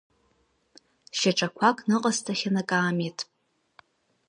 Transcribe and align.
Шьаҿақәак 1.17 1.77
ныҟасҵахьан 1.89 2.55
акаамеҭ! 2.61 3.17